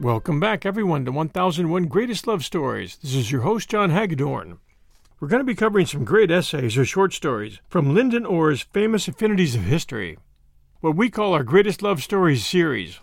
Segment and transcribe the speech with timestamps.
[0.00, 2.98] Welcome back, everyone, to 1001 Greatest Love Stories.
[3.02, 4.58] This is your host, John Hagedorn.
[5.18, 9.08] We're going to be covering some great essays or short stories from Lyndon Orr's famous
[9.08, 10.16] Affinities of History,
[10.80, 13.00] what we call our Greatest Love Stories series.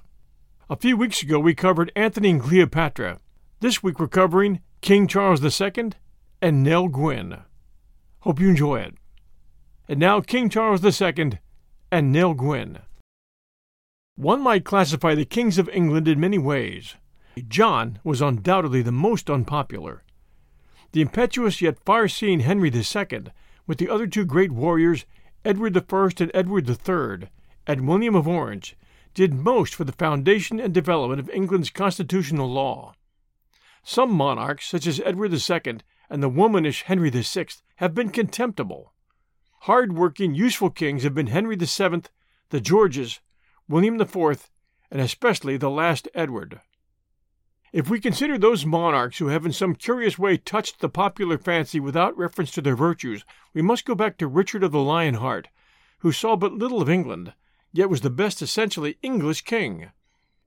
[0.69, 3.19] A few weeks ago, we covered Antony and Cleopatra.
[3.59, 5.91] This week, we're covering King Charles II
[6.41, 7.39] and Nell Gwyn.
[8.21, 8.93] Hope you enjoy it.
[9.89, 11.39] And now, King Charles II
[11.91, 12.79] and Nell Gwyn.
[14.17, 16.95] One might classify the kings of England in many ways.
[17.49, 20.03] John was undoubtedly the most unpopular.
[20.93, 23.25] The impetuous yet far seeing Henry II,
[23.67, 25.05] with the other two great warriors,
[25.43, 27.27] Edward I and Edward III,
[27.67, 28.77] and William of Orange,
[29.13, 32.93] did most for the foundation and development of England's constitutional law.
[33.83, 38.93] Some monarchs, such as Edward II and the womanish Henry VI, have been contemptible.
[39.61, 42.03] Hard working, useful kings have been Henry VII,
[42.49, 43.19] the Georges,
[43.67, 44.49] William IV,
[44.91, 46.61] and especially the last Edward.
[47.73, 51.79] If we consider those monarchs who have in some curious way touched the popular fancy
[51.79, 55.49] without reference to their virtues, we must go back to Richard of the Lion Heart,
[55.99, 57.33] who saw but little of England,
[57.73, 59.91] yet was the best essentially English king,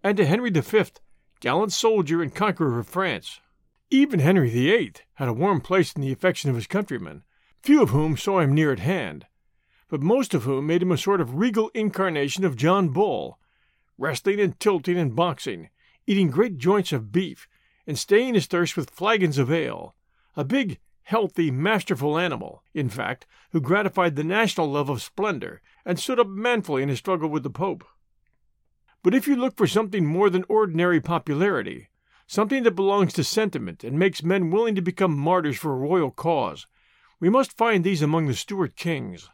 [0.03, 0.85] and to Henry V,
[1.41, 3.41] gallant soldier and conqueror of France.
[3.91, 7.25] Even Henry VIII had a warm place in the affection of his countrymen,
[7.63, 9.27] few of whom saw him near at hand,
[9.89, 13.39] but most of whom made him a sort of regal incarnation of John Bull,
[13.97, 15.71] wrestling and tilting and boxing,
[16.07, 17.49] eating great joints of beef,
[17.87, 19.95] and staying his thirst with flagons of ale.
[20.37, 25.99] A big, healthy, masterful animal, in fact, who gratified the national love of splendor and
[25.99, 27.83] stood up manfully in his struggle with the Pope.
[29.03, 31.89] But if you look for something more than ordinary popularity,
[32.27, 36.11] something that belongs to sentiment and makes men willing to become martyrs for a royal
[36.11, 36.67] cause,
[37.21, 39.31] we must find these among the Stuart kings.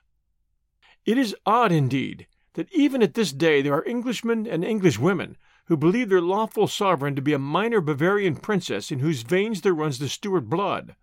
[1.06, 5.76] It is odd, indeed, that even at this day there are Englishmen and Englishwomen who
[5.76, 9.98] believe their lawful sovereign to be a minor Bavarian princess in whose veins there runs
[9.98, 10.96] the Stuart blood.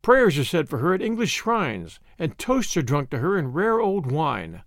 [0.00, 3.52] Prayers are said for her at English shrines, and toasts are drunk to her in
[3.52, 4.62] rare old wine.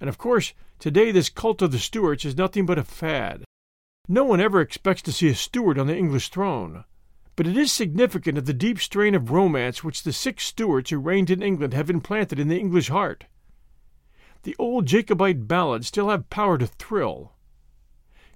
[0.00, 3.44] And of course, today this cult of the Stuarts is nothing but a fad.
[4.08, 6.84] No one ever expects to see a Stuart on the English throne.
[7.36, 10.98] But it is significant of the deep strain of romance which the six Stuarts who
[10.98, 13.26] reigned in England have implanted in the English heart
[14.46, 17.32] the old Jacobite ballads still have power to thrill.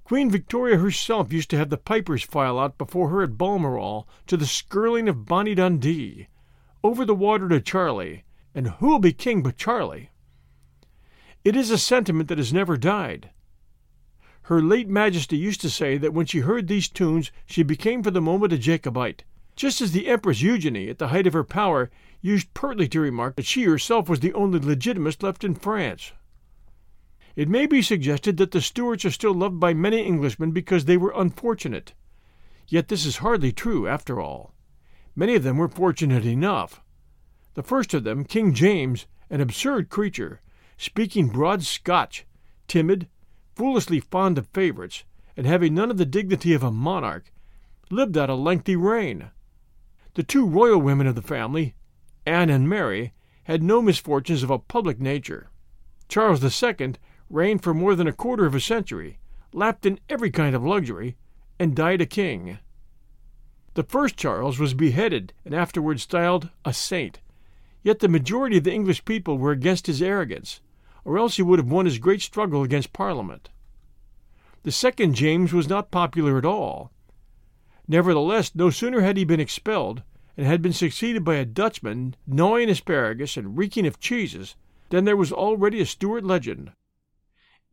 [0.03, 4.37] Queen Victoria herself used to have the pipers file out before her at Balmoral to
[4.37, 6.26] the skirling of Bonnie Dundee,
[6.82, 8.25] over the water to Charlie,
[8.56, 10.10] and who'll be king but Charlie?
[11.44, 13.31] It is a sentiment that has never died.
[14.43, 18.10] Her late Majesty used to say that when she heard these tunes she became for
[18.10, 19.22] the moment a Jacobite,
[19.60, 21.91] just as the Empress Eugenie, at the height of her power,
[22.22, 26.12] used pertly to remark that she herself was the only legitimist left in France.
[27.37, 30.96] It may be suggested that the Stuarts are still loved by many Englishmen because they
[30.96, 31.93] were unfortunate.
[32.69, 34.55] Yet this is hardly true, after all.
[35.14, 36.81] Many of them were fortunate enough.
[37.52, 40.40] The first of them, King James, an absurd creature,
[40.79, 42.25] speaking broad Scotch,
[42.67, 43.08] timid,
[43.55, 45.05] foolishly fond of favorites,
[45.37, 47.31] and having none of the dignity of a monarch,
[47.90, 49.31] lived out a lengthy reign.
[50.15, 51.75] The two royal women of the family,
[52.27, 53.12] Anne and Mary,
[53.45, 55.51] had no misfortunes of a public nature.
[56.09, 56.95] Charles II
[57.29, 59.19] reigned for more than a quarter of a century,
[59.53, 61.17] lapped in every kind of luxury,
[61.59, 62.59] and died a king.
[63.75, 67.21] The first Charles was beheaded and afterwards styled a saint,
[67.85, 70.61] yet the majority of the English people were against his arrogance,
[71.05, 73.49] or else he would have won his great struggle against Parliament.
[74.65, 76.91] The second James was not popular at all.
[77.90, 80.04] Nevertheless, no sooner had he been expelled,
[80.37, 84.54] and had been succeeded by a Dutchman gnawing asparagus and reeking of cheeses,
[84.90, 86.70] than there was already a Stuart legend.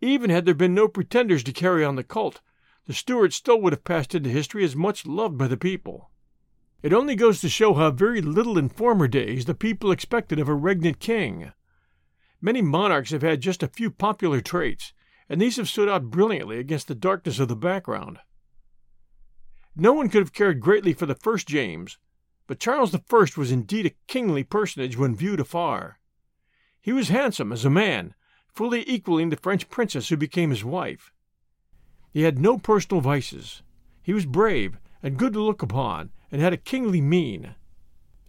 [0.01, 2.41] Even had there been no pretenders to carry on the cult,
[2.87, 6.09] the Stuarts still would have passed into history as much loved by the people.
[6.81, 10.49] It only goes to show how very little in former days the people expected of
[10.49, 11.51] a regnant king.
[12.41, 14.93] Many monarchs have had just a few popular traits,
[15.29, 18.17] and these have stood out brilliantly against the darkness of the background.
[19.79, 21.99] No one could have cared greatly for the first James,
[22.47, 22.99] but Charles I
[23.37, 25.99] was indeed a kingly personage when viewed afar.
[26.81, 28.15] He was handsome as a man,
[28.47, 31.11] fully equaling the French princess who became his wife.
[32.09, 33.61] He had no personal vices.
[34.01, 37.53] He was brave and good to look upon, and had a kingly mien.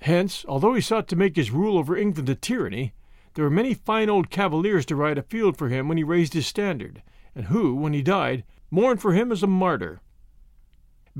[0.03, 2.93] Hence, although he sought to make his rule over England a tyranny,
[3.33, 6.47] there were many fine old cavaliers to ride afield for him when he raised his
[6.47, 7.03] standard,
[7.35, 10.03] and who, when he died, mourned for him as a martyr.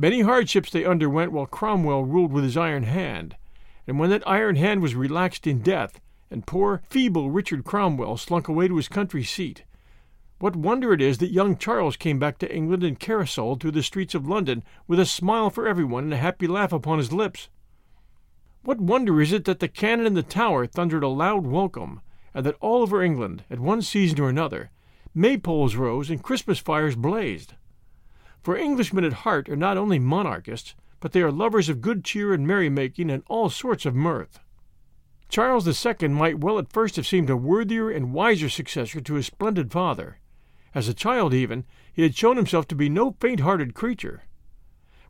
[0.01, 3.35] Many hardships they underwent while Cromwell ruled with his iron hand,
[3.85, 6.01] and when that iron hand was relaxed in death,
[6.31, 9.65] and poor, feeble Richard Cromwell slunk away to his country seat,
[10.39, 13.83] what wonder it is that young Charles came back to England and caracoled through the
[13.83, 17.49] streets of London with a smile for everyone and a happy laugh upon his lips.
[18.63, 22.03] What wonder is it that the cannon in the Tower thundered a loud welcome,
[22.33, 24.71] and that all over England, at one season or another,
[25.13, 27.55] maypoles rose and Christmas fires blazed?
[28.43, 32.33] For Englishmen at heart are not only monarchists, but they are lovers of good cheer
[32.33, 34.41] and merrymaking and all sorts of mirth.
[35.29, 39.27] Charles II might well at first have seemed a worthier and wiser successor to his
[39.27, 40.19] splendid father.
[40.75, 44.25] As a child, even, he had shown himself to be no faint hearted creature.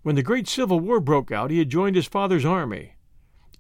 [0.03, 2.95] When the great Civil War broke out, he had joined his father's army.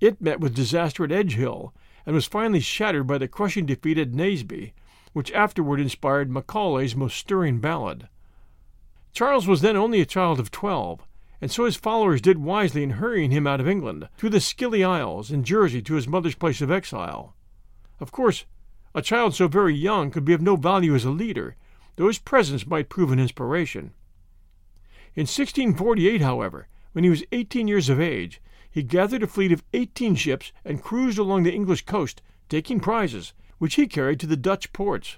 [0.00, 1.72] It met with disaster at Edgehill,
[2.06, 4.72] and was finally shattered by the crushing defeat at Naseby,
[5.12, 8.08] which afterward inspired Macaulay's most stirring ballad.
[9.18, 11.04] Charles was then only a child of twelve,
[11.40, 14.84] and so his followers did wisely in hurrying him out of England, through the Scilly
[14.84, 17.34] Isles and Jersey to his mother's place of exile.
[17.98, 18.44] Of course,
[18.94, 21.56] a child so very young could be of no value as a leader,
[21.96, 23.92] though his presence might prove an inspiration.
[25.16, 29.64] In 1648, however, when he was eighteen years of age, he gathered a fleet of
[29.72, 34.36] eighteen ships and cruised along the English coast, taking prizes, which he carried to the
[34.36, 35.16] Dutch ports.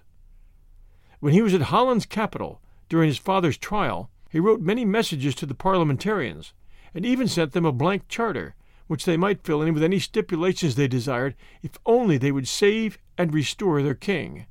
[1.19, 5.47] When he was at Holland's capital, during his father's trial, he wrote many messages to
[5.47, 6.53] the parliamentarians,
[6.93, 8.57] and even sent them a blank charter,
[8.89, 12.99] which they might fill in with any stipulations they desired, if only they would save
[13.17, 14.47] and restore their king.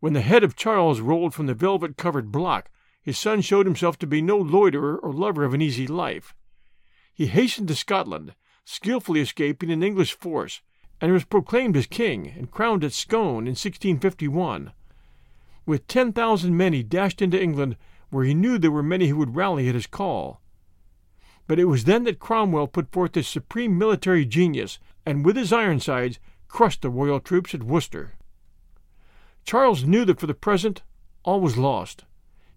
[0.00, 2.70] When the head of Charles rolled from the velvet covered block,
[3.00, 6.34] his son showed himself to be no loiterer or lover of an easy life.
[7.14, 8.34] He hastened to Scotland,
[8.64, 10.60] skilfully escaping an English force,
[11.00, 14.72] and was proclaimed as king and crowned at Scone in 1651.
[15.64, 17.76] With ten thousand men he dashed into England,
[18.10, 20.40] where he knew there were many who would rally at his call.
[21.46, 25.52] But it was then that Cromwell put forth his supreme military genius, and with his
[25.52, 26.18] Ironsides
[26.48, 28.14] crushed the royal troops at Worcester.
[29.44, 30.82] Charles knew that for the present
[31.24, 32.04] all was lost.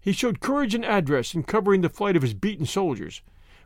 [0.00, 3.22] He showed courage and address in covering the flight of his beaten soldiers,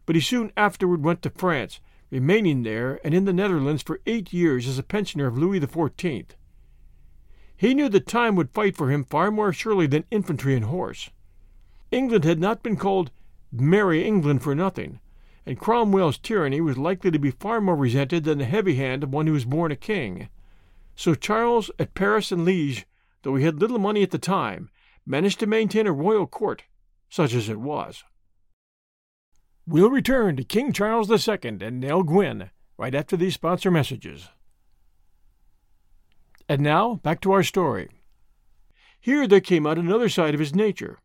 [0.07, 4.33] but he soon afterward went to France, remaining there and in the Netherlands for eight
[4.33, 6.31] years as a pensioner of Louis XIV.
[7.61, 11.11] He knew that time would fight for him far more surely than infantry and horse.
[11.91, 13.11] England had not been called
[13.53, 14.99] Merry England for nothing,
[15.45, 19.13] and Cromwell's tyranny was likely to be far more resented than the heavy hand of
[19.13, 20.31] one who was born a king.
[20.97, 22.87] So Charles, at Paris and Liege,
[23.25, 24.71] though he had little money at the time,
[25.05, 26.65] managed to maintain a royal court,
[27.11, 28.05] such as it was.
[29.67, 34.31] We'll return to King Charles II and Nell Gwynn right after these sponsor messages.
[36.51, 37.91] And now, back to our story.
[39.01, 40.99] Here there came out another side of his nature.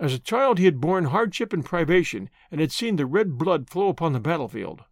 [0.00, 3.70] As a child, he had borne hardship and privation, and had seen the red blood
[3.70, 4.82] flow upon the battlefield.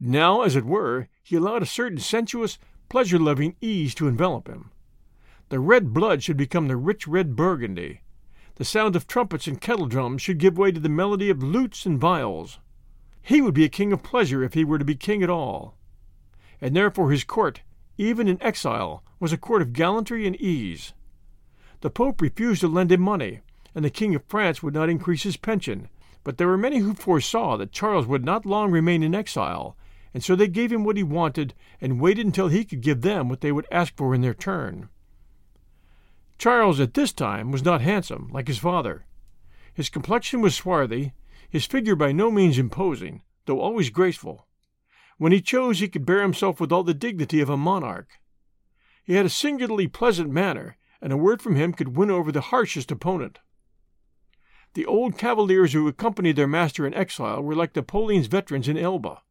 [0.00, 4.72] Now, as it were, he allowed a certain sensuous, pleasure loving ease to envelop him.
[5.50, 8.00] The red blood should become the rich red burgundy.
[8.56, 11.86] The sound of trumpets and kettle drums should give way to the melody of lutes
[11.86, 12.58] and viols.
[13.22, 15.76] He would be a king of pleasure if he were to be king at all.
[16.60, 17.60] And therefore his court
[17.98, 20.94] even in exile, was a court of gallantry and ease.
[21.80, 23.40] The Pope refused to lend him money,
[23.74, 25.88] and the King of France would not increase his pension,
[26.24, 29.76] but there were many who foresaw that Charles would not long remain in exile,
[30.14, 33.28] and so they gave him what he wanted and waited until he could give them
[33.28, 34.88] what they would ask for in their turn.
[36.38, 39.04] Charles at this time was not handsome, like his father.
[39.74, 41.12] His complexion was swarthy,
[41.48, 44.47] his figure by no means imposing, though always graceful.
[45.18, 48.08] When he chose, he could bear himself with all the dignity of a monarch.
[49.04, 52.40] He had a singularly pleasant manner, and a word from him could win over the
[52.40, 53.40] harshest opponent.
[54.74, 59.22] The old cavaliers who accompanied their master in exile were like Napoleon's veterans in Elba.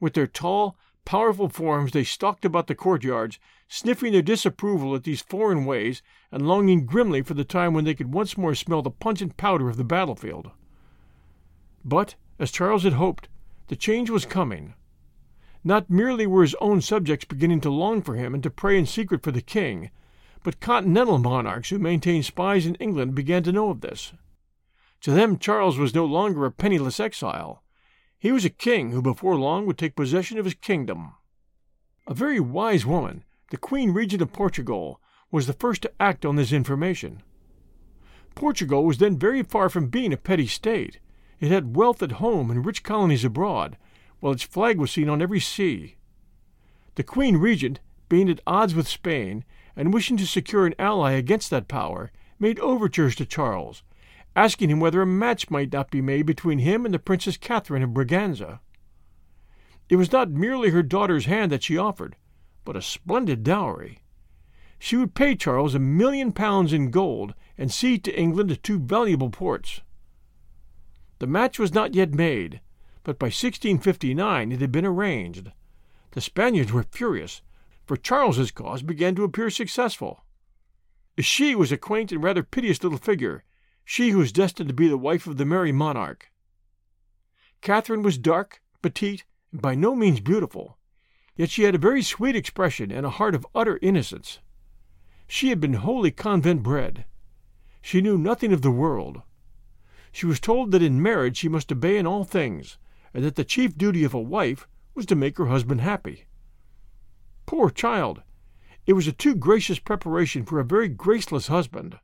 [0.00, 3.38] With their tall, powerful forms they stalked about the courtyards,
[3.68, 6.00] sniffing their disapproval at these foreign ways
[6.30, 9.68] and longing grimly for the time when they could once more smell the pungent powder
[9.68, 10.50] of the battlefield.
[11.84, 13.28] But, as Charles had hoped,
[13.66, 14.74] the change was coming.
[15.64, 18.86] Not merely were his own subjects beginning to long for him and to pray in
[18.86, 19.90] secret for the king,
[20.42, 24.12] but continental monarchs who maintained spies in England began to know of this.
[25.02, 27.62] To them, Charles was no longer a penniless exile.
[28.18, 31.14] He was a king who before long would take possession of his kingdom.
[32.06, 35.00] A very wise woman, the Queen Regent of Portugal,
[35.30, 37.22] was the first to act on this information.
[38.34, 40.98] Portugal was then very far from being a petty state.
[41.38, 43.76] It had wealth at home and rich colonies abroad,
[44.22, 45.96] while its flag was seen on every sea.
[46.94, 51.50] The Queen Regent, being at odds with Spain, and wishing to secure an ally against
[51.50, 53.82] that power, made overtures to Charles,
[54.36, 57.82] asking him whether a match might not be made between him and the Princess Catherine
[57.82, 58.60] of Braganza.
[59.88, 62.14] It was not merely her daughter's hand that she offered,
[62.64, 64.04] but a splendid dowry.
[64.78, 69.30] She would pay Charles a million pounds in gold and cede to England two valuable
[69.30, 69.80] ports.
[71.18, 72.60] The match was not yet made,
[73.04, 75.50] but by 1659 it had been arranged.
[76.12, 77.42] The Spaniards were furious,
[77.84, 80.24] for Charles's cause began to appear successful.
[81.18, 83.44] She was a quaint and rather piteous little figure,
[83.84, 86.30] she who was destined to be the wife of the merry monarch.
[87.60, 90.78] Catherine was dark, petite, and by no means beautiful,
[91.36, 94.38] yet she had a very sweet expression and a heart of utter innocence.
[95.26, 97.04] She had been wholly convent bred.
[97.80, 99.22] She knew nothing of the world.
[100.12, 102.78] She was told that in marriage she must obey in all things,
[103.14, 106.26] and that the chief duty of a wife was to make her husband happy.
[107.46, 108.22] Poor child!
[108.86, 111.98] It was a too gracious preparation for a very graceless husband.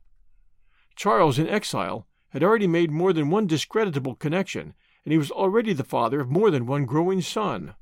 [0.95, 4.73] Charles, in exile, had already made more than one discreditable connection,
[5.03, 7.75] and he was already the father of more than one growing son.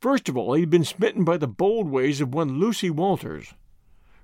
[0.00, 3.54] First of all, he had been smitten by the bold ways of one Lucy Walters.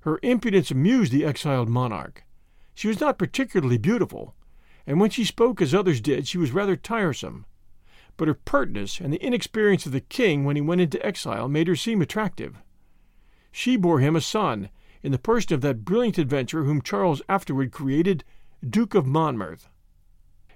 [0.00, 2.24] Her impudence amused the exiled monarch.
[2.74, 4.34] She was not particularly beautiful,
[4.86, 7.46] and when she spoke as others did, she was rather tiresome.
[8.16, 11.68] But her pertness and the inexperience of the king when he went into exile made
[11.68, 12.62] her seem attractive.
[13.52, 14.70] She bore him a son,
[15.02, 18.24] in the person of that brilliant adventurer whom Charles afterward created
[18.68, 19.68] Duke of Monmouth.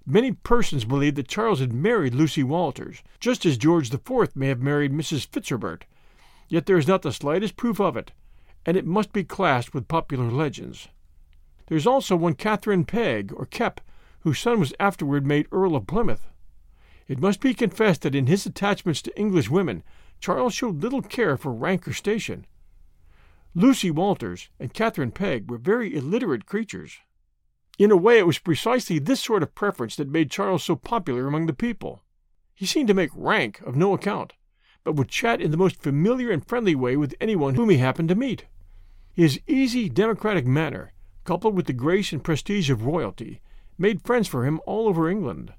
[0.07, 4.61] Many persons believe that Charles had married Lucy Walters, just as George IV may have
[4.61, 5.26] married Mrs.
[5.26, 5.85] Fitzherbert,
[6.49, 8.12] yet there is not the slightest proof of it,
[8.67, 10.88] and it must be classed with popular legends.
[11.67, 13.81] There is also one Catherine Peg, or Kep,
[14.21, 16.29] whose son was afterward made Earl of Plymouth.
[17.11, 19.83] It must be confessed that in his attachments to English women,
[20.21, 22.47] Charles showed little care for rank or station.
[23.52, 27.00] Lucy Walters and Catherine Peg were very illiterate creatures.
[27.81, 31.26] In a way, it was precisely this sort of preference that made Charles so popular
[31.26, 32.05] among the people.
[32.55, 34.35] He seemed to make rank of no account,
[34.85, 38.11] but would chat in the most familiar and friendly way with anyone whom he happened
[38.11, 38.45] to meet.
[39.12, 40.93] His easy, democratic manner,
[41.25, 43.40] coupled with the grace and prestige of royalty,
[43.76, 45.55] made friends for him all over England.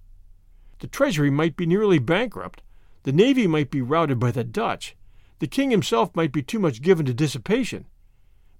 [0.81, 2.63] The treasury might be nearly bankrupt,
[3.03, 4.95] the navy might be routed by the Dutch,
[5.37, 7.85] the king himself might be too much given to dissipation,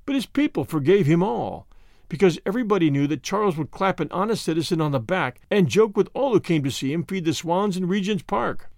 [0.06, 1.66] but his people forgave him all,
[2.10, 5.98] because everybody knew that Charles would clap an honest citizen on the back and joke
[5.98, 8.70] with all who came to see him feed the swans in Regent's Park.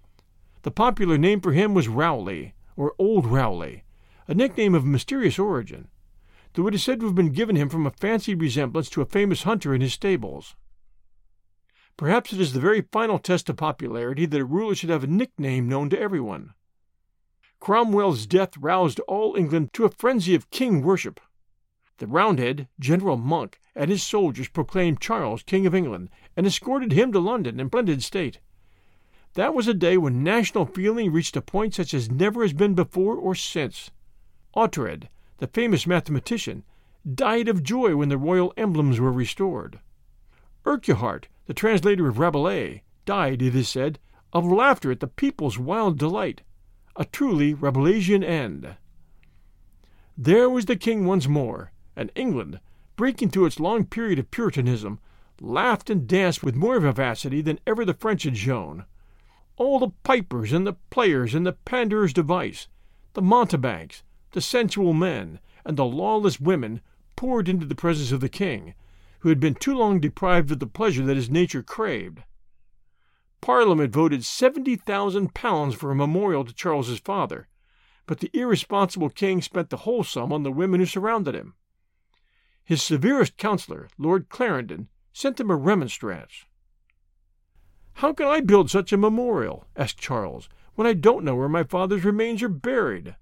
[0.62, 3.84] The popular name for him was Rowley, or Old Rowley,
[4.26, 5.88] a nickname of mysterious origin,
[6.54, 9.06] though it is said to have been given him from a fancied resemblance to a
[9.06, 10.56] famous hunter in his stables.
[11.96, 15.08] Perhaps it is the very final test of popularity that a ruler should have a
[15.08, 16.54] nickname known to everyone.
[17.60, 21.20] Cromwell's death roused all England to a frenzy of king worship.
[21.98, 27.12] The Roundhead, General Monk, and his soldiers proclaimed Charles King of England and escorted him
[27.12, 28.40] to London in splendid state.
[29.34, 32.74] That was a day when national feeling reached a point such as never has been
[32.74, 33.92] before or since.
[34.56, 35.08] Oughtred,
[35.38, 36.64] the famous mathematician,
[37.14, 39.78] died of joy when the royal emblems were restored.
[40.66, 43.98] Urquhart, the translator of Rabelais, died, it is said,
[44.32, 46.42] of laughter at the people's wild delight
[46.96, 48.76] a truly Rabelaisian end.
[50.16, 52.60] There was the king once more, and England,
[52.94, 55.00] breaking through its long period of Puritanism,
[55.40, 58.84] laughed and danced with more vivacity than ever the French had shown.
[59.56, 62.68] All the pipers and the players and the panderers device,
[63.14, 66.80] the mountebanks, the sensual men, and the lawless women
[67.16, 68.74] poured into the presence of the king,
[69.24, 72.22] who had been too long deprived of the pleasure that his nature craved.
[73.40, 77.48] Parliament voted seventy thousand pounds for a memorial to Charles's father,
[78.04, 81.54] but the irresponsible king spent the whole sum on the women who surrounded him.
[82.66, 86.44] His severest counselor, Lord Clarendon, sent him a remonstrance.
[87.94, 91.62] How can I build such a memorial, asked Charles, when I don't know where my
[91.62, 93.16] father's remains are buried?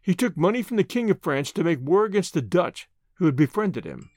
[0.00, 3.26] He took money from the King of France to make war against the Dutch, who
[3.26, 4.08] had befriended him.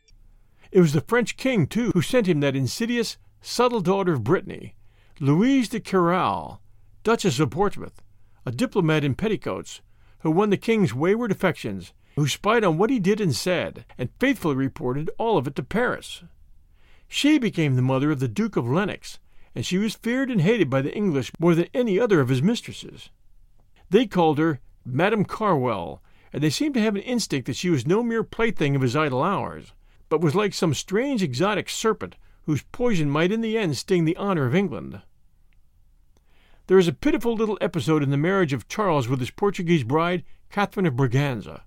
[0.71, 4.75] It was the French king, too, who sent him that insidious, subtle daughter of Brittany,
[5.19, 6.59] Louise de Querouaille,
[7.03, 8.01] Duchess of Portsmouth,
[8.45, 9.81] a diplomat in petticoats,
[10.19, 14.09] who won the king's wayward affections, who spied on what he did and said, and
[14.19, 16.23] faithfully reported all of it to Paris.
[17.07, 19.19] She became the mother of the Duke of Lennox,
[19.53, 22.41] and she was feared and hated by the English more than any other of his
[22.41, 23.09] mistresses.
[23.89, 26.01] They called her Madame Carwell,
[26.31, 28.95] and they seemed to have an instinct that she was no mere plaything of his
[28.95, 29.73] idle hours,
[30.11, 34.17] but was like some strange exotic serpent whose poison might in the end sting the
[34.17, 35.01] honor of England.
[36.67, 40.25] There is a pitiful little episode in the marriage of Charles with his Portuguese bride,
[40.49, 41.61] Catherine of Braganza.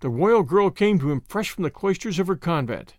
[0.00, 2.96] The royal girl came to him fresh from the cloisters of her convent.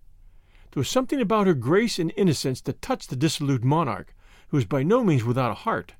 [0.71, 4.15] There was something about her grace and innocence that touched the dissolute monarch,
[4.47, 5.93] who was by no means without a heart.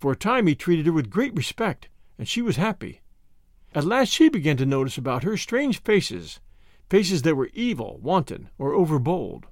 [0.00, 3.02] For a time he treated her with great respect, and she was happy.
[3.74, 6.40] At last she began to notice about her strange faces,
[6.92, 9.44] faces that were evil, wanton, or overbold.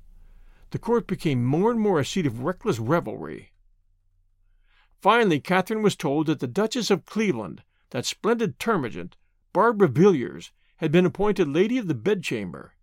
[0.72, 3.52] The court became more and more a seat of reckless revelry.
[5.00, 9.14] Finally, Catherine was told that the Duchess of Cleveland, that splendid termagant,
[9.54, 12.74] Barbara Villiers, had been appointed Lady of the Bedchamber.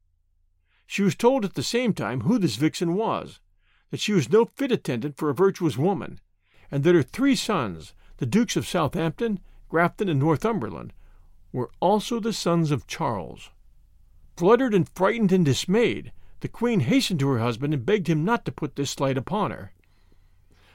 [0.88, 3.40] She was told at the same time who this vixen was,
[3.92, 6.20] that she was no fit attendant for a virtuous woman,
[6.72, 10.94] and that her three sons, the Dukes of Southampton, Grafton, and Northumberland,
[11.52, 13.52] were also the sons of Charles.
[14.38, 18.46] Fluttered and frightened and dismayed, the Queen hastened to her husband and begged him not
[18.46, 19.74] to put this slight upon her.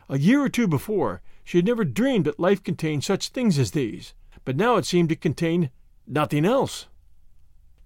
[0.08, 3.70] A year or two before, she had never dreamed that life contained such things as
[3.70, 4.14] these,
[4.44, 5.70] but now it seemed to contain
[6.08, 6.88] nothing else.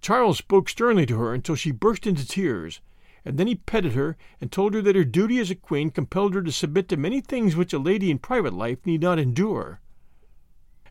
[0.00, 2.80] Charles spoke sternly to her until she burst into tears,
[3.23, 6.32] and then he petted her and told her that her duty as a queen compelled
[6.32, 9.80] her to submit to many things which a lady in private life need not endure.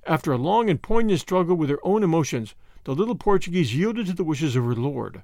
[0.06, 2.54] After a long and poignant struggle with her own emotions,
[2.86, 5.24] the little Portuguese yielded to the wishes of her lord.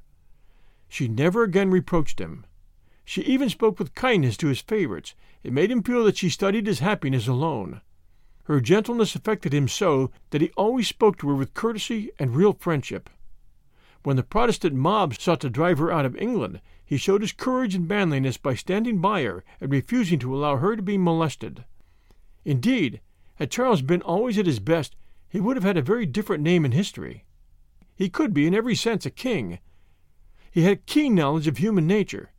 [0.90, 2.46] She never again reproached him.
[3.06, 5.14] She even spoke with kindness to his favorites.
[5.44, 7.82] It made him feel that she studied his happiness alone.
[8.46, 12.54] Her gentleness affected him so that he always spoke to her with courtesy and real
[12.54, 13.10] friendship.
[14.04, 17.76] When the Protestant mob sought to drive her out of England, he showed his courage
[17.76, 21.64] and manliness by standing by her and refusing to allow her to be molested.
[22.44, 23.02] Indeed,
[23.36, 24.96] had Charles been always at his best,
[25.30, 27.24] he would have had a very different name in history.
[27.96, 29.60] He could be, in every sense, a king.
[30.52, 32.32] He had keen knowledge of human nature.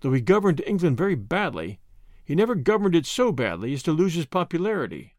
[0.00, 1.78] Though he governed England very badly,
[2.24, 5.14] he never governed it so badly as to lose his popularity.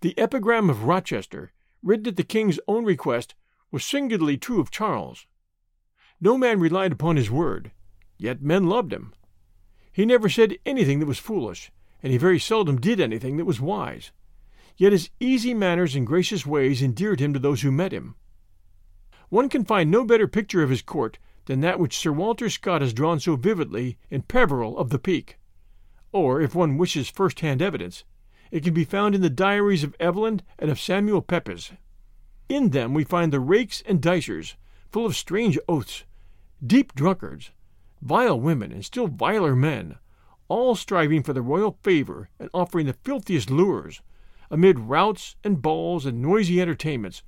[0.00, 3.34] The epigram of Rochester, written at the king's own request,
[3.70, 5.26] was singularly true of Charles.
[6.20, 7.72] No man relied upon his word,
[8.18, 9.14] yet men loved him.
[9.92, 11.70] He never said anything that was foolish,
[12.02, 14.12] and he very seldom did anything that was wise.
[14.76, 18.14] Yet his easy manners and gracious ways endeared him to those who met him.
[19.28, 22.80] One can find no better picture of his court than that which Sir Walter Scott
[22.80, 25.38] has drawn so vividly in Peveril of the Peak.
[26.12, 28.04] Or, if one wishes first hand evidence,
[28.50, 31.72] it can be found in the diaries of Evelyn and of Samuel Pepys.
[32.48, 34.54] In them we find the rakes and dicers,
[34.92, 36.04] full of strange oaths,
[36.64, 37.50] deep drunkards,
[38.00, 39.96] vile women, and still viler men,
[40.46, 44.00] all striving for the royal favor and offering the filthiest lures,
[44.50, 47.22] amid routs and balls and noisy entertainments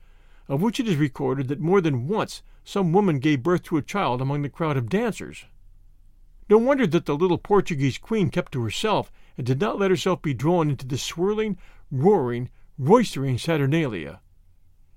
[0.49, 3.83] of which it is recorded that more than once some woman gave birth to a
[3.83, 5.45] child among the crowd of dancers.
[6.49, 10.23] No wonder that the little Portuguese queen kept to herself and did not let herself
[10.23, 11.59] be drawn into this swirling,
[11.91, 14.21] roaring, roistering saturnalia.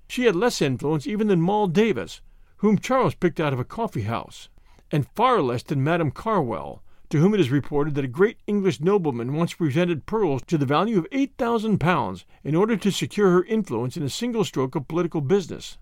[0.08, 2.20] She had less influence even than Moll Davis,
[2.58, 4.48] whom Charles picked out of a coffee house,
[4.90, 8.80] and far less than Madame Carwell, to whom it is reported that a great English
[8.80, 13.32] nobleman once presented pearls to the value of eight thousand pounds in order to secure
[13.32, 15.76] her influence in a single stroke of political business.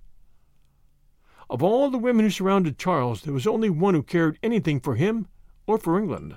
[1.49, 4.97] Of all the women who surrounded Charles, there was only one who cared anything for
[4.97, 5.29] him
[5.69, 6.35] or for England.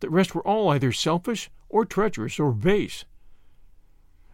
[0.00, 3.04] The rest were all either selfish or treacherous or base.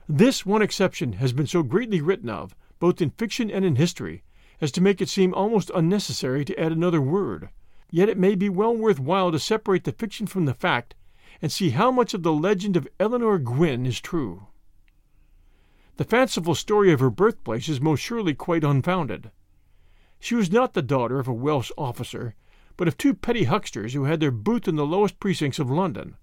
[0.08, 4.22] This one exception has been so greatly written of, both in fiction and in history,
[4.62, 7.50] as to make it seem almost unnecessary to add another word
[7.90, 10.94] yet it may be well worth while to separate the fiction from the fact
[11.42, 14.46] and see how much of the legend of Eleanor Gwynn is true.
[15.96, 19.30] The fanciful story of her birthplace is most surely quite unfounded.
[20.18, 22.34] She was not the daughter of a Welsh officer,
[22.76, 26.16] but of two petty hucksters who had their booth in the lowest precincts of London.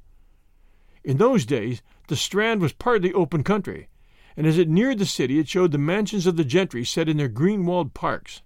[1.03, 3.89] In those days, the Strand was partly open country,
[4.35, 7.17] and as it neared the city it showed the mansions of the gentry set in
[7.17, 8.41] their green walled parks.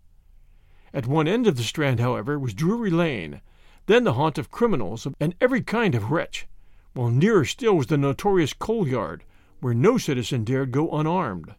[0.94, 3.42] At one end of the Strand, however, was Drury Lane,
[3.86, 6.48] then the haunt of criminals and every kind of wretch,
[6.94, 9.24] while nearer still was the notorious Coal Yard,
[9.62, 11.56] where no citizen dared go unarmed.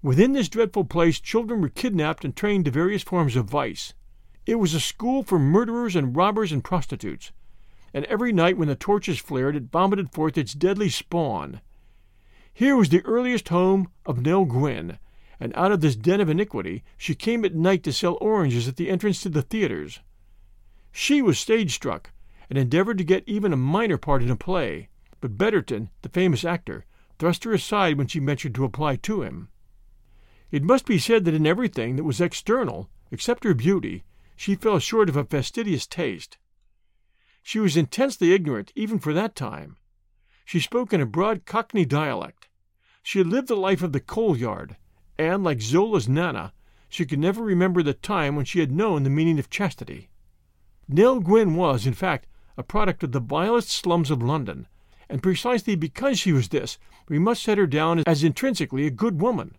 [0.00, 3.94] Within this dreadful place children were kidnapped and trained to various forms of vice.
[4.46, 7.32] It was a school for murderers and robbers and prostitutes,
[7.92, 11.62] and every night when the torches flared it vomited forth its deadly spawn.
[12.52, 14.98] Here was the earliest home of Nell Gwyn,
[15.40, 18.76] and out of this den of iniquity she came at night to sell oranges at
[18.76, 20.00] the entrance to the theaters.
[20.92, 22.12] She was stage struck,
[22.48, 24.88] and endeavored to get even a minor part in a play,
[25.20, 26.84] but Betterton, the famous actor,
[27.18, 29.48] thrust her aside when she ventured to apply to him.
[30.50, 34.04] It must be said that in everything that was external, except her beauty,
[34.36, 36.38] she fell short of a fastidious taste.
[37.42, 39.76] She was intensely ignorant even for that time.
[40.44, 42.48] She spoke in a broad Cockney dialect.
[43.02, 44.76] She had lived the life of the coal yard,
[45.18, 46.52] and, like Zola's Nana,
[46.88, 50.08] she could never remember the time when she had known the meaning of chastity.
[50.88, 54.66] Nell Gwyn was, in fact, a product of the vilest slums of London,
[55.08, 59.20] and precisely because she was this, we must set her down as intrinsically a good
[59.20, 59.56] woman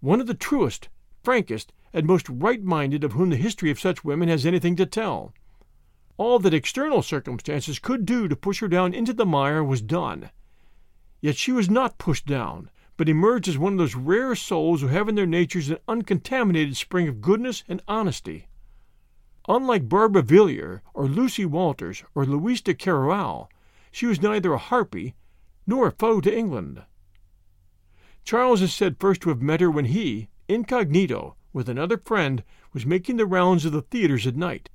[0.00, 0.88] one of the truest,
[1.24, 4.86] frankest, and most right minded of whom the history of such women has anything to
[4.86, 5.32] tell.
[6.16, 10.30] All that external circumstances could do to push her down into the mire was done.
[11.20, 14.88] Yet she was not pushed down, but emerged as one of those rare souls who
[14.88, 18.48] have in their natures an uncontaminated spring of goodness and honesty.
[19.48, 23.48] Unlike Barbara Villiers, or Lucy Walters, or Louise de Keroualle,
[23.92, 25.14] she was neither a harpy
[25.64, 26.82] nor a foe to England.
[28.24, 32.84] Charles is said first to have met her when he, incognito, with another friend, was
[32.84, 34.70] making the rounds of the theaters at night.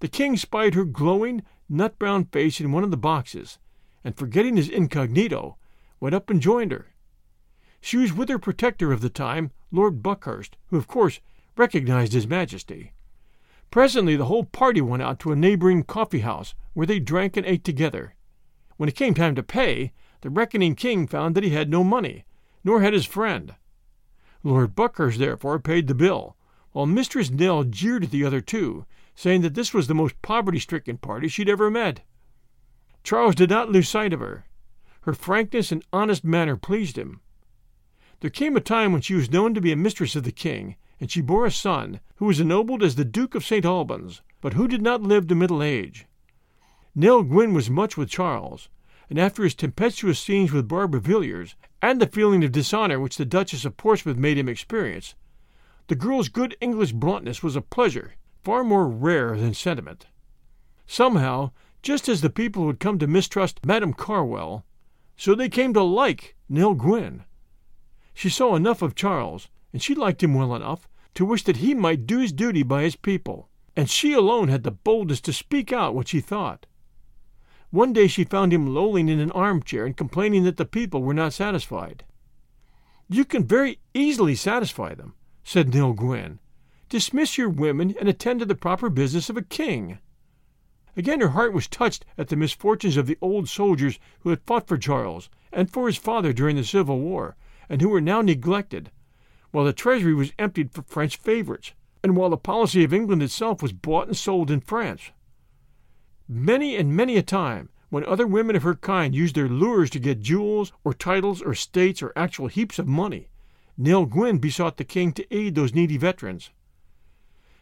[0.00, 3.58] The king spied her glowing, nut brown face in one of the boxes,
[4.04, 5.56] and forgetting his incognito,
[6.00, 6.91] went up and joined her.
[7.84, 11.18] She was with her protector of the time, Lord Buckhurst, who of course
[11.56, 12.92] recognized his majesty.
[13.72, 17.44] Presently the whole party went out to a neighboring coffee house, where they drank and
[17.44, 18.14] ate together.
[18.76, 22.24] When it came time to pay, the reckoning king found that he had no money,
[22.62, 23.56] nor had his friend.
[24.44, 26.36] Lord Buckhurst therefore paid the bill,
[26.70, 30.60] while Mistress Nell jeered at the other two, saying that this was the most poverty
[30.60, 32.02] stricken party she'd ever met.
[33.02, 34.46] Charles did not lose sight of her.
[35.00, 37.20] Her frankness and honest manner pleased him.
[38.22, 40.76] There came a time when she was known to be a mistress of the king,
[41.00, 43.64] and she bore a son, who was ennobled as the Duke of St.
[43.64, 46.06] Albans, but who did not live to middle age.
[46.94, 48.68] Nell Gwyn was much with Charles,
[49.10, 53.24] and after his tempestuous scenes with Barbara Villiers, and the feeling of dishonor which the
[53.24, 55.16] Duchess of Portsmouth made him experience,
[55.88, 60.06] the girl's good English bluntness was a pleasure far more rare than sentiment.
[60.86, 61.50] Somehow,
[61.82, 64.64] just as the people had come to mistrust Madame Carwell,
[65.16, 67.24] so they came to like Nell Gwyn.
[68.14, 71.74] She saw enough of Charles, and she liked him well enough, to wish that he
[71.74, 75.72] might do his duty by his people, and she alone had the boldness to speak
[75.72, 76.66] out what she thought.
[77.70, 81.14] One day she found him lolling in an armchair and complaining that the people were
[81.14, 82.04] not satisfied.
[83.08, 86.38] You can very easily satisfy them, said Nell Gwyn.
[86.90, 89.98] Dismiss your women and attend to the proper business of a king.
[90.94, 94.68] Again her heart was touched at the misfortunes of the old soldiers who had fought
[94.68, 97.36] for Charles and for his father during the Civil War,
[97.68, 98.90] and who were now neglected,
[99.50, 101.72] while the treasury was emptied for French favorites,
[102.02, 105.10] and while the policy of England itself was bought and sold in France.
[106.28, 109.98] Many and many a time, when other women of her kind used their lures to
[109.98, 113.28] get jewels, or titles, or estates, or actual heaps of money,
[113.76, 116.50] Nell Gwyn besought the king to aid those needy veterans.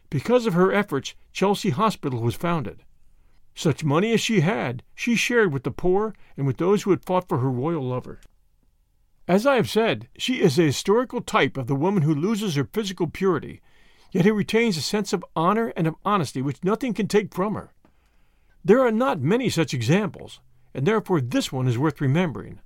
[0.09, 2.83] Because of her efforts, Chelsea Hospital was founded.
[3.55, 7.03] Such money as she had, she shared with the poor and with those who had
[7.03, 8.19] fought for her royal lover.
[9.31, 12.65] As I have said, she is a historical type of the woman who loses her
[12.65, 13.61] physical purity,
[14.11, 17.53] yet who retains a sense of honor and of honesty which nothing can take from
[17.53, 17.71] her.
[18.65, 20.41] There are not many such examples,
[20.73, 22.59] and therefore this one is worth remembering.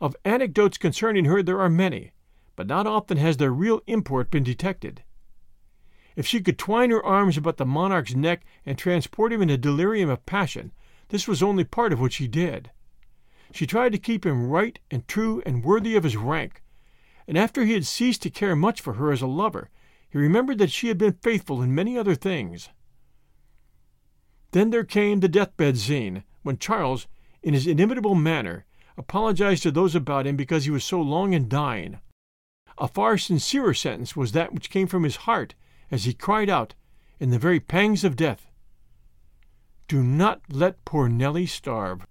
[0.00, 2.12] Of anecdotes concerning her there are many,
[2.56, 5.02] but not often has their real import been detected.
[6.16, 9.58] If she could twine her arms about the monarch's neck and transport him in a
[9.58, 10.72] delirium of passion,
[11.10, 12.70] this was only part of what she did.
[13.52, 16.62] She tried to keep him right and true and worthy of his rank,
[17.26, 19.70] and after he had ceased to care much for her as a lover,
[20.10, 22.70] he remembered that she had been faithful in many other things.
[24.52, 27.06] Then there came the deathbed scene, when Charles,
[27.42, 28.64] in his inimitable manner,
[28.96, 31.98] apologized to those about him because he was so long in dying.
[32.78, 35.54] A far sincerer sentence was that which came from his heart
[35.90, 36.74] as he cried out,
[37.20, 38.46] in the very pangs of death,
[39.88, 42.06] Do not let poor Nellie starve.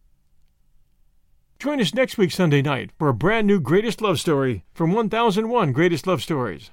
[1.60, 5.72] Join us next week, Sunday night, for a brand new Greatest Love Story from 1001
[5.72, 6.72] Greatest Love Stories.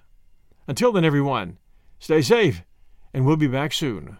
[0.68, 1.58] Until then, everyone,
[2.04, 2.62] Stay safe,
[3.14, 4.18] and we'll be back soon.